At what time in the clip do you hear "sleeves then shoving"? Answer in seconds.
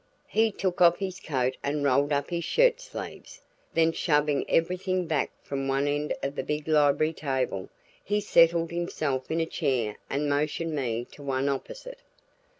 2.81-4.49